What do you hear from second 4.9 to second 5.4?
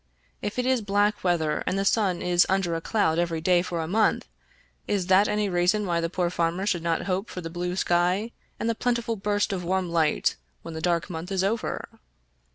that